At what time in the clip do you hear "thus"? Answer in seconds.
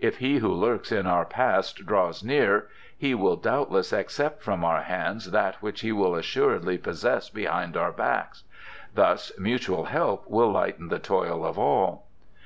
8.94-9.30